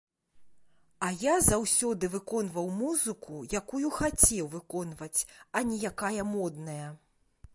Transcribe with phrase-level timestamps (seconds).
[1.07, 5.19] А я заўсёды выконваў музыку, якую хацеў выконваць,
[5.59, 6.87] а не якая модная.